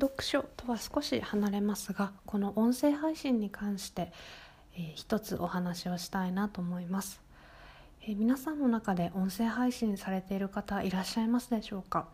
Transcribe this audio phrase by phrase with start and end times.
[0.00, 4.12] 読書とは少し離れますがこの音声配信に関して、
[4.74, 7.20] えー、一つお話をしたいなと思います、
[8.02, 12.06] えー、皆さんの中で音声配信されている方いらっしゃいますでしょうか、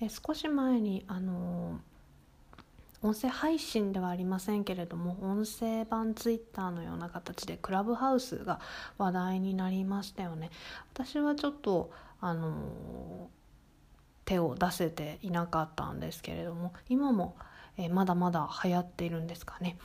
[0.00, 1.80] えー、少し前にあの
[3.02, 8.60] 音声配信ではありませんけれども音声版ツイッターのような形でクラブハウスが
[8.96, 10.50] 話題になりましたよね。
[10.94, 13.28] 私はちょっとあの
[14.24, 17.36] 手を出せていなかったんですけれども今も、
[17.76, 19.78] え、まだまだ流行っているんですかね。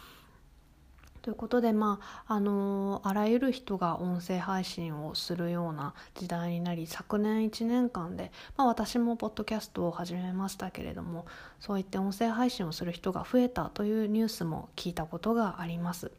[1.28, 11.26] ということでまああのー、あらゆる人が音声配信をするような時代になり昨年1年間で、まあ、私もポッドキャストを始めましたけれども
[11.60, 16.14] そういって音声配信をする人が増えたというニュースも聞いたことがあります。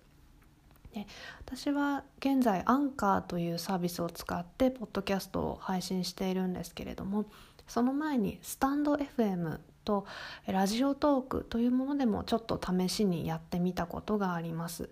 [0.93, 1.07] で
[1.41, 7.25] 私は現在アンカーというサービスを使ってポッドキャストを配信しているんですけれども
[7.69, 10.07] その前にスタンド FM と
[10.47, 14.91] ラジオトークというものでもちょっと試しにやってみたことがあります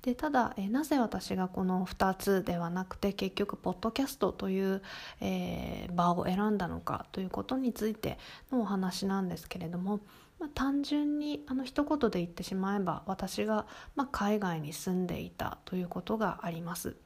[0.00, 4.82] でただえなぜ私がこの2つではなくて結局ポッドキャストという、
[5.20, 8.16] えー、場を選んだのかということについて
[8.50, 10.00] のお話なんですけれども、
[10.40, 16.96] まあ、単純にあの一言で言ってしまえば私が、まあ、海外に住んでいたということがあります。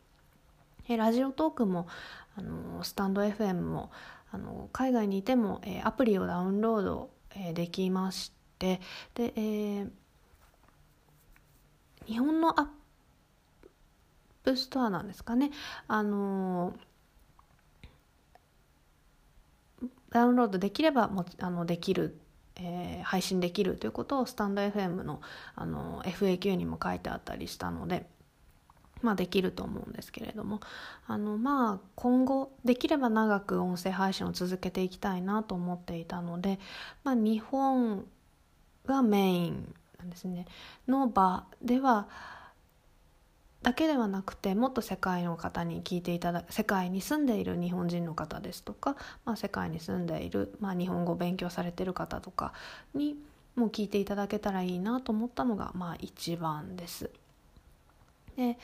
[0.89, 1.86] Radiotalk も
[2.36, 3.91] あのスタンド FM も
[4.33, 8.80] あの海外にいても、えー、アプリをダウンロード、えー、できまして
[9.14, 9.91] で、えー、
[12.07, 15.51] 日本の App Store なんですかね。
[15.86, 16.74] あの
[20.11, 22.18] ダウンロードできればもあのできる
[22.57, 25.20] えー、配信できるということをスタンド FM の
[25.55, 28.07] あの FAQ にも書いてあったりしたので、
[29.02, 30.61] まあ、できると思うんですけれども
[31.07, 36.58] あのまあ今後できれば長く音声配信を続けていきたいなと思っていたので、
[37.05, 38.07] まあ、日本
[38.86, 40.46] がメインなんですね
[40.89, 42.08] の場では
[43.63, 52.52] だけではなくてもっと世界の方に聞いていただく世界に住んでいる日本人の方ですとか、まあ、世界に住んでいる、まあ、日本語を勉強されてる方とか
[52.95, 53.17] に
[53.55, 57.11] も聞いていただけたらいいなと思ったのがまあ一番です。
[58.36, 58.58] で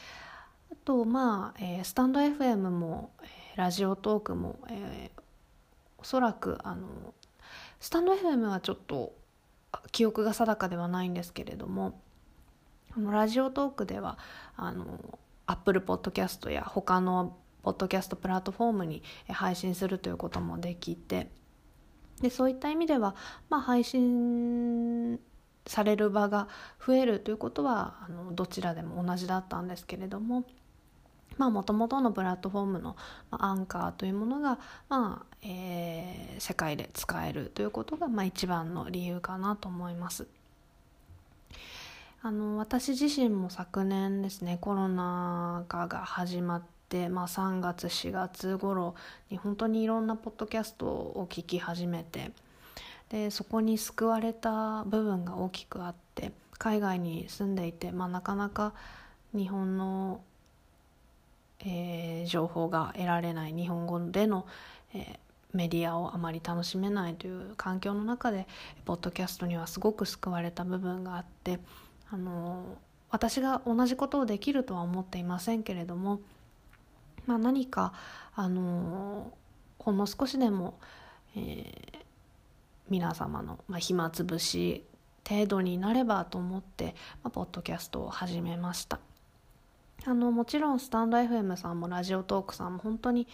[0.71, 5.21] あとまあ、えー、スタンド FM も、えー、ラジオトークも、えー、
[5.99, 6.89] おそらくあの
[7.81, 9.15] スタンド FM はちょっと
[9.93, 12.01] 記憶が定かではないんですけれども
[12.97, 14.19] ラジオトークでは
[14.57, 21.31] あのアップルポッドキャストや他のポッドキャストプラットフォームに配信するということもできて
[22.21, 23.15] でそういった意味では、
[23.49, 25.21] まあ、配信
[25.67, 26.49] される場が
[26.85, 30.45] 増えるということはあのどちらでも同じだったんですけれども
[31.39, 32.97] もともとのプラットフォームの、
[33.31, 40.27] アンカーというものが、まあえー、世界で使えるということが、まあ、一番の理由かなと思います。
[42.21, 48.97] あの私自身も昨年ですねコロナ禍が始まって、まあ、3月4月頃
[49.31, 52.33] に本当にいろんなポッドキャストを聞き始めて
[53.09, 58.73] でそこに救われた部分が大きくあって海外に住んでいて、まあ、なかなか
[59.35, 60.21] 日本の、
[62.29, 64.47] 情報が得られない日本語での、
[64.95, 65.19] えー、
[65.53, 68.47] メディアをあまり楽しめないという環境の中で
[68.85, 71.59] ポッドキャストにはすごく救われた部分があって
[72.11, 72.77] あの
[73.11, 76.21] 私が同じことをできるとは思っていませんけれども、
[77.27, 77.93] まあ、何か
[78.35, 79.33] あの
[79.79, 80.79] ほんの少しでも、
[81.35, 81.99] えー、
[82.91, 84.85] 皆様の、まあ、暇つぶし
[85.29, 89.01] 程度になればと思って、まあ、ポッドキャストを始めました。
[90.07, 93.27] あのもちろんスタンド FM さんもラジオトークさんも本当に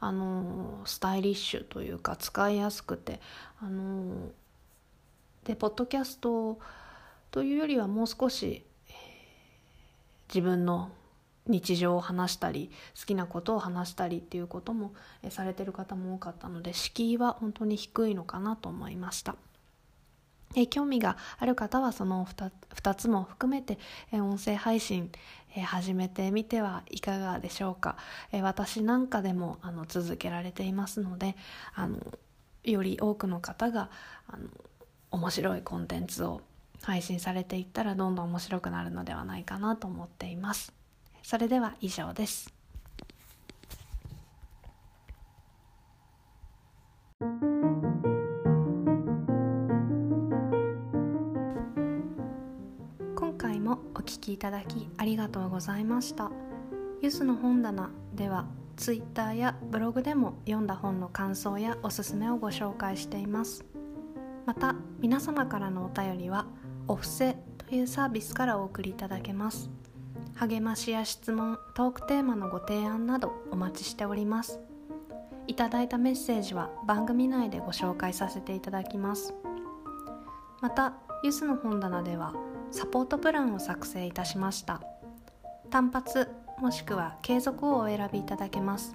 [0.00, 3.20] あのスタイリッシュというか使いやすくて
[3.60, 4.30] あの
[5.44, 6.58] でポッドキャスト
[7.30, 8.64] というよりはもう少し、
[10.28, 10.90] 自分の
[11.46, 14.92] 日常を話したり好きなことを話したりっていうことも
[15.30, 19.34] されてる方も多かったので敷居は本当に低いのかなと思いました。
[20.54, 23.78] え興味がある方はその 2, 2つも含めて、
[24.12, 25.10] え音声配信、
[25.54, 27.96] え始めてみてはいかがでしょうか、
[28.32, 31.36] え私なんかでもあの続けられていますので
[31.74, 31.98] あの
[32.64, 33.90] より多くの方が
[34.26, 34.48] あの
[35.10, 36.40] 面白いコンテンツを
[36.82, 40.72] 配信されていったらどんどん面白くなるのではないかなと思っています。
[41.22, 42.59] それでは以上です。
[54.00, 56.30] お聞きいただきありがとうございました。
[57.02, 63.62] ゆずの本棚ではツイッターやブログでも読んだ本の感想やおすすめをご紹介しています。
[64.46, 66.46] また皆様からのお便りは
[66.88, 69.68] お布施というサービスからお送りいただけます。
[70.34, 74.60] 励ましや質問トークテーマのご提案などお待ちしております。
[75.46, 79.34] いただいたメッセージは番組内でご紹介させていただきます。
[80.62, 82.32] またゆすの本棚では
[82.70, 84.80] サポートプランを作成いたしました。
[85.70, 86.28] 単発
[86.58, 88.94] もしくは継続をお選びいただけます。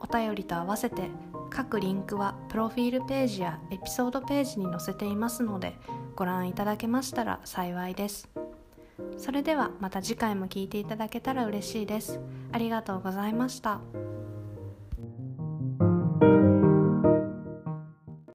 [0.00, 1.10] お便りと合わせて
[1.50, 5.76] 各リンクはプロフィールページやエピソードページに載せていますので
[6.16, 8.28] ご覧いただけましたら幸いです。
[9.16, 12.20] それではまた次回も聴いていただけたら嬉しいです。
[12.52, 13.80] ありがとうございました。